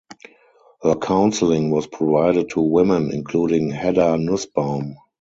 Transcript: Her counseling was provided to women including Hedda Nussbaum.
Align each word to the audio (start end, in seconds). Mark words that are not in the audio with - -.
Her 0.81 0.95
counseling 0.95 1.69
was 1.69 1.85
provided 1.85 2.49
to 2.49 2.61
women 2.61 3.11
including 3.13 3.69
Hedda 3.69 4.17
Nussbaum. 4.17 4.95